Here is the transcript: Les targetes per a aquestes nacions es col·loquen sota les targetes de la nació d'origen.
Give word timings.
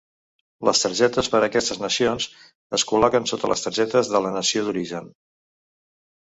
Les 0.67 0.79
targetes 0.85 1.27
per 1.33 1.37
a 1.41 1.45
aquestes 1.49 1.79
nacions 1.83 2.27
es 2.79 2.85
col·loquen 2.93 3.29
sota 3.33 3.53
les 3.53 3.63
targetes 3.67 4.11
de 4.15 4.23
la 4.27 4.33
nació 4.39 4.65
d'origen. 4.71 5.13